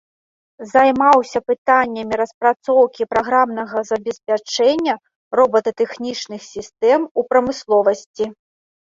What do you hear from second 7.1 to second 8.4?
у прамысловасці.